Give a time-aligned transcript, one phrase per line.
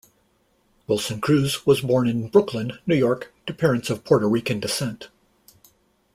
[0.87, 5.09] Wilson Cruz was born in Brooklyn, New York to parents of Puerto Rican descent.